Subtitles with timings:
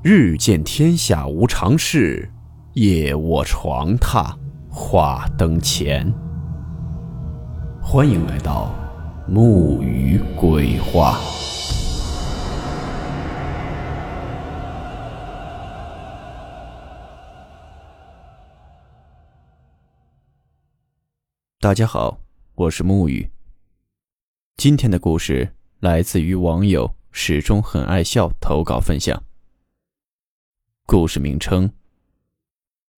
[0.00, 2.30] 日见天下无常事，
[2.74, 4.32] 夜卧床榻
[4.70, 6.08] 话灯前。
[7.82, 8.72] 欢迎来到
[9.26, 11.18] 木鱼鬼话。
[21.58, 22.20] 大家好，
[22.54, 23.28] 我是木鱼。
[24.56, 29.20] 今天的故事来自于网友始终很爱笑投稿分享。
[30.90, 31.70] 故事名称：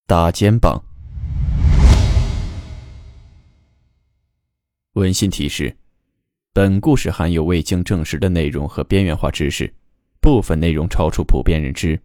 [0.06, 0.80] 打肩膀。
[4.92, 5.76] 温馨提示：
[6.52, 9.74] 本故事含有未经证实的内容和边缘化知识，
[10.20, 12.00] 部分内容超出普遍认知。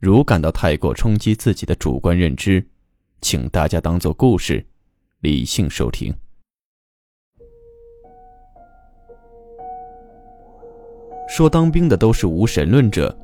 [0.00, 2.66] 如感到太过冲击自己的主观认知，
[3.20, 4.66] 请大家当做故事，
[5.20, 6.12] 理性收听。
[11.28, 13.16] 说当兵的都是无神论者。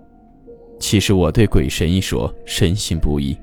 [0.78, 3.36] 其实我对鬼神一说深信不疑。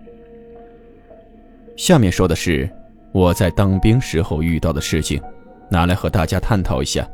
[1.75, 2.69] 下面说的是
[3.11, 5.21] 我在当兵时候遇到的事情，
[5.69, 7.07] 拿来和大家探讨一下。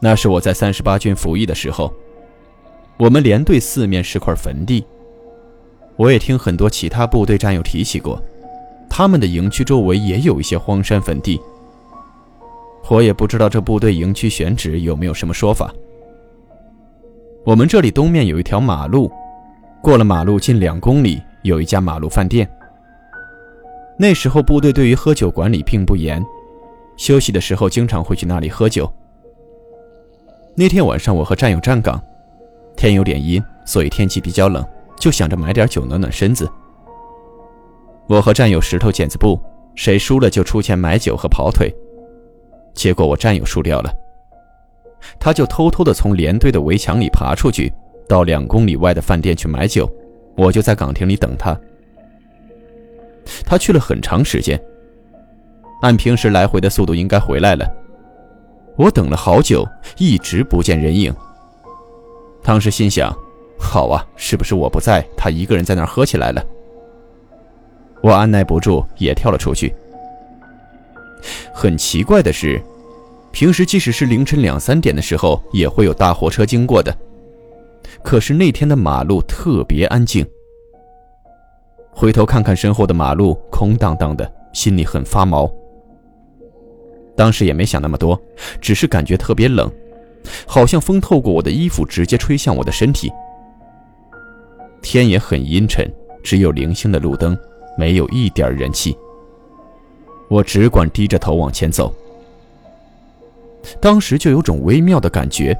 [0.00, 1.92] 那是我在三十八军服役的时候，
[2.98, 4.84] 我们连队四面是块坟地。
[5.96, 8.22] 我也听很多其他部队战友提起过，
[8.90, 11.40] 他们的营区周围也有一些荒山坟地。
[12.88, 15.72] 我也不知道这部队营区选址有没有什么说法。
[17.46, 19.08] 我们这里东面有一条马路，
[19.80, 22.50] 过了马路近两公里有一家马路饭店。
[23.96, 26.20] 那时候部队对于喝酒管理并不严，
[26.96, 28.92] 休息的时候经常会去那里喝酒。
[30.56, 32.02] 那天晚上我和战友站岗，
[32.76, 34.66] 天有点阴，所以天气比较冷，
[34.98, 36.50] 就想着买点酒暖暖身子。
[38.08, 39.40] 我和战友石头剪子布，
[39.76, 41.72] 谁输了就出钱买酒和跑腿。
[42.74, 43.92] 结果我战友输掉了。
[45.18, 47.72] 他就偷偷的从连队的围墙里爬出去，
[48.08, 49.90] 到两公里外的饭店去买酒，
[50.36, 51.58] 我就在岗亭里等他。
[53.44, 54.60] 他去了很长时间，
[55.82, 57.66] 按平时来回的速度应该回来了。
[58.76, 59.66] 我等了好久，
[59.96, 61.14] 一直不见人影。
[62.42, 63.12] 当时心想，
[63.58, 66.44] 好啊，是不是我不在，他一个人在那儿喝起来了？
[68.02, 69.74] 我按耐不住，也跳了出去。
[71.52, 72.62] 很奇怪的是。
[73.36, 76.96] 平时即使是凌晨两三点的时候，也会有大货车经过的。
[78.02, 80.26] 可是那天的马路特别安静。
[81.90, 85.52] 回头看看身后的马路空荡荡的，心里很发毛。
[87.14, 88.18] 当时也没想那么多，
[88.58, 89.70] 只是感觉特别冷，
[90.46, 93.12] 好像风透过我的衣服直接吹向我的身体。
[94.80, 95.86] 天也很阴沉，
[96.24, 97.38] 只有零星的路灯，
[97.76, 98.96] 没有一点人气。
[100.30, 101.94] 我只管低着头往前走。
[103.80, 105.56] 当时就有种微妙的感觉，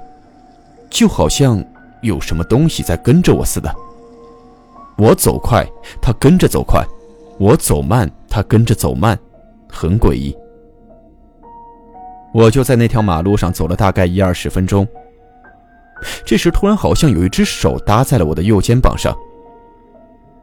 [0.91, 1.63] 就好像
[2.03, 3.75] 有什么东西在跟着我似的。
[4.97, 5.67] 我走快，
[6.01, 6.83] 他跟着走快；
[7.39, 9.19] 我走慢，他跟着走慢，
[9.69, 10.35] 很诡异。
[12.33, 14.87] 我就在那条马路上走了大概一二十分钟。
[16.25, 19.17] 这时突然好像有一只手搭在了我的右肩膀上，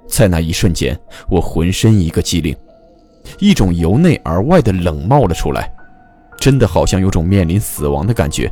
[0.07, 2.56] 在那一瞬间，我浑身一个机灵，
[3.40, 5.72] 一种由内而外的冷冒了出来。
[6.43, 8.51] 真的好像有种面临死亡的感觉，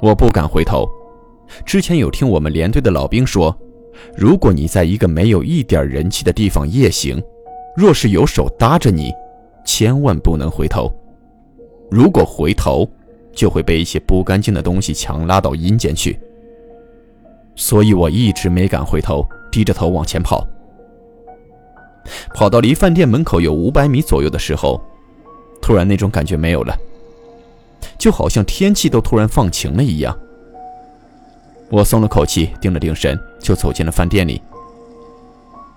[0.00, 0.88] 我不敢回头。
[1.66, 3.52] 之前有听我们连队的老兵说，
[4.16, 7.20] 如果你在一个没有一点人气的地方夜行，
[7.76, 9.12] 若是有手搭着你，
[9.64, 10.88] 千万不能回头。
[11.90, 12.88] 如果回头，
[13.32, 16.16] 就会被一些不干净的东西强拉到阴间去。
[17.56, 20.46] 所以我一直没敢回头，低着头往前跑。
[22.32, 24.80] 跑到离饭店门口有五百米左右的时候。
[25.64, 26.76] 突然，那种感觉没有了，
[27.96, 30.14] 就好像天气都突然放晴了一样。
[31.70, 34.42] 我松了口气，定了定神，就走进了饭店里。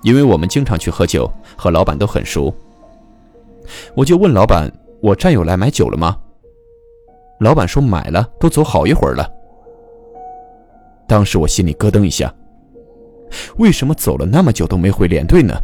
[0.03, 2.53] 因为我们经常去喝酒，和老板都很熟，
[3.95, 6.17] 我就问老板：“我战友来买酒了吗？”
[7.39, 9.25] 老板说：“买了，都走好一会儿了。”
[11.07, 12.35] 当时我心里咯噔一下，
[13.55, 15.57] 为什么走了那么久都没回连队呢？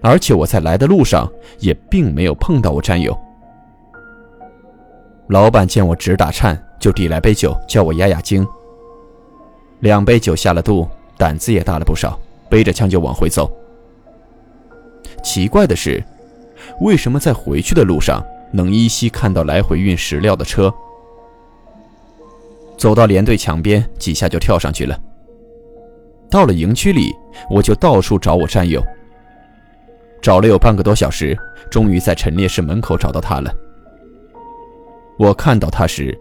[0.00, 1.28] 而且我在来的路上
[1.58, 3.18] 也并没有碰到我战友。
[5.28, 8.46] 老板见我直打颤，就递来杯酒，叫我压压惊。
[9.80, 10.86] 两杯酒下了肚，
[11.16, 12.18] 胆子也大了不少，
[12.48, 13.50] 背着枪就往回走。
[15.22, 16.02] 奇怪的是，
[16.80, 18.22] 为什么在回去的路上
[18.52, 20.72] 能依稀看到来回运石料的车？
[22.76, 24.98] 走到连队墙边，几下就跳上去了。
[26.30, 27.14] 到了营区里，
[27.48, 28.82] 我就到处找我战友。
[30.20, 31.38] 找了有半个多小时，
[31.70, 33.54] 终于在陈列室门口找到他了。
[35.18, 36.16] 我看到他时，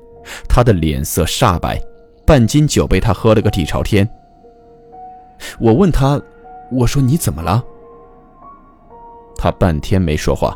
[0.48, 1.81] 他的脸色煞白，
[2.25, 4.07] 半斤酒被他喝了个底朝天。
[5.60, 6.22] 我问他
[6.72, 7.63] ：“我说你怎么了？”
[9.36, 10.56] 他半天没说话。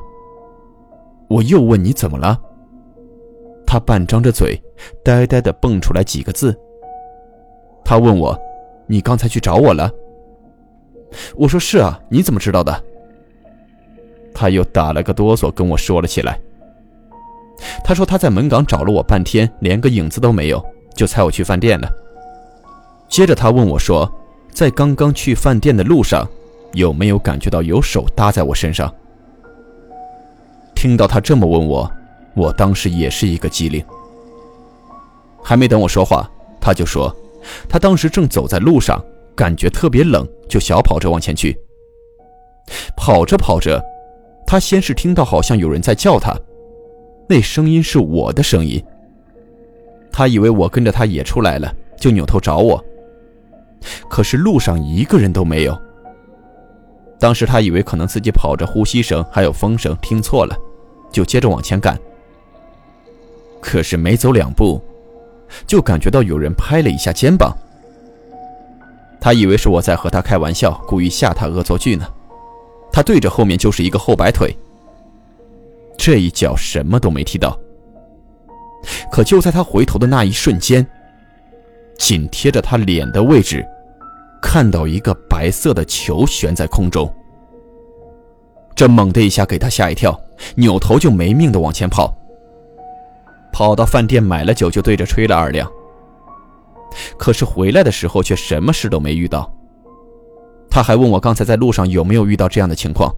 [1.28, 2.39] 我又问你怎么了？
[3.66, 4.57] 他半张着嘴，
[5.04, 6.57] 呆呆的蹦出来几个字。
[7.84, 8.39] 他问我
[8.88, 9.92] ：“你刚才去找我了？”
[11.36, 12.81] 我说：“是啊，你怎么知道的？”
[14.34, 16.39] 他又打了个哆嗦，跟我说了起来。
[17.83, 20.63] 他说他在门岗找了我半天，连个影子都没有，
[20.95, 21.89] 就猜我去饭店了。
[23.09, 24.12] 接着他问我说
[24.51, 26.27] ：“在刚刚去饭店的路上，
[26.74, 28.94] 有没有感觉到有手搭在我身上？”
[30.75, 31.92] 听到他这么问我，
[32.36, 33.83] 我当时也是一个机灵。
[35.42, 36.30] 还没等我说话，
[36.60, 37.15] 他就说，
[37.68, 39.01] 他当时正走在路上，
[39.36, 41.57] 感觉特别冷，就小跑着往前去。
[42.98, 43.81] 跑着跑着，
[44.45, 46.36] 他先是听到好像有人在叫他，
[47.27, 48.83] 那声音是我的声音。
[50.12, 52.83] 他以为我跟着他也出来了，就扭头找我。
[54.09, 55.79] 可是路上一个人都没有。
[57.19, 60.56] 当时他以为可能自己跑着呼吸声还有风声听错了。
[61.09, 61.97] 就接着往前赶，
[63.62, 64.79] 可是没走两步，
[65.65, 67.56] 就感觉到有人拍了一下肩膀。
[69.19, 72.06] 他以为是我在和他开玩笑，故意吓他恶作剧呢。
[72.91, 74.53] 他对着后面就是一个后摆腿，
[76.07, 77.59] 这一脚什么都没踢到。
[79.12, 80.88] 可就在他回头的那一瞬间，
[81.98, 83.62] 紧贴着他脸的位置，
[84.42, 87.13] 看到一个白色的球悬在空中。
[88.74, 90.18] 这猛的一下给他吓一跳，
[90.56, 92.15] 扭头就没命的往前跑。
[93.51, 95.69] 跑到饭店买了酒，就对着吹了二两。
[97.18, 99.53] 可是回来的时候却什么事都没遇到。
[100.69, 103.13] 他还问我刚才在路上有没有遇到这样的情况。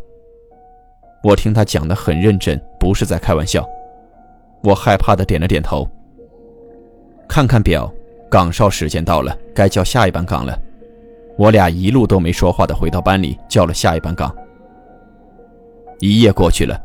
[1.22, 3.68] 我听他讲的很认真，不是在开玩笑。
[4.62, 5.88] 我害怕的点了点头。
[7.28, 7.92] 看看表，
[8.30, 10.58] 岗哨时间到了，该叫下一班岗了。
[11.38, 14.34] 我俩一路都没说话的回到班里，叫了下一班岗。
[16.00, 16.82] 一夜过去了，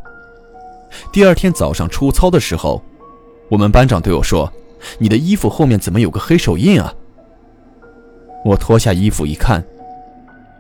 [1.12, 2.82] 第二天早上出操的时候，
[3.48, 4.52] 我们班长对我说
[4.98, 6.92] ：“你的衣服后面怎么有个黑手印啊？”
[8.44, 9.64] 我脱下衣服一看，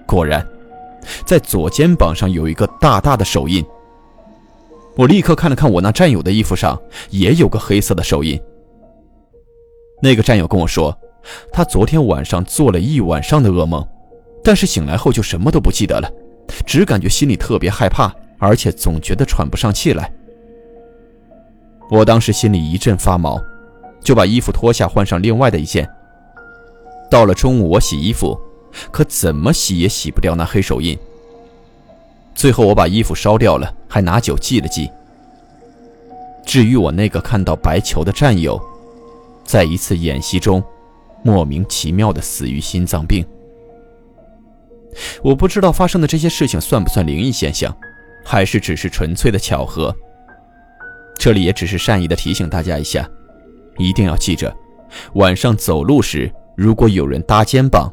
[0.06, 0.44] 果然，
[1.24, 3.64] 在左肩膀上有一个大大的手印。
[4.96, 6.80] 我立刻看了看我那战友的衣服上，
[7.10, 8.40] 也有个黑色的手印。
[10.02, 10.96] 那个战友跟我说，
[11.52, 13.86] 他昨天晚上做了一晚上的噩梦，
[14.42, 16.10] 但是醒来后就什么都不记得了，
[16.66, 18.14] 只感觉心里特别害怕。
[18.36, 20.12] 而且总觉得喘不上气来，
[21.90, 23.40] 我当时心里一阵发毛，
[24.02, 25.88] 就把衣服脱下换上另外的一件。
[27.10, 28.38] 到了中午，我洗衣服，
[28.90, 30.98] 可怎么洗也洗不掉那黑手印。
[32.34, 34.90] 最后我把衣服烧掉了，还拿酒祭了祭。
[36.44, 38.60] 至于我那个看到白球的战友，
[39.44, 40.62] 在一次演习中，
[41.22, 43.24] 莫名其妙的死于心脏病。
[45.22, 47.74] 我不知道发生的这些事情算不算灵异现象。
[48.26, 49.94] 还是只是纯粹的巧合。
[51.18, 53.06] 这里也只是善意的提醒大家一下，
[53.76, 54.50] 一定要记着，
[55.16, 57.92] 晚上走路时如果有人搭肩膀，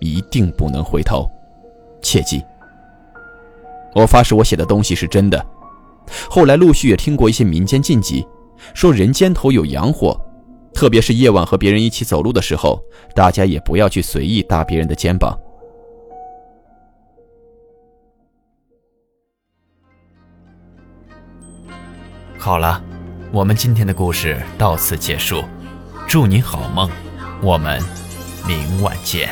[0.00, 1.30] 一定不能回头，
[2.02, 2.42] 切记。
[3.94, 5.44] 我发誓，我写的东西是真的。
[6.28, 8.26] 后来陆续也听过一些民间禁忌，
[8.74, 10.20] 说人肩头有阳火，
[10.72, 12.82] 特别是夜晚和别人一起走路的时候，
[13.14, 15.38] 大家也不要去随意搭别人的肩膀。
[22.38, 22.82] 好了，
[23.32, 25.44] 我们今天的故事到此结束，
[26.08, 26.88] 祝你好梦，
[27.42, 27.78] 我们
[28.46, 29.28] 明晚见。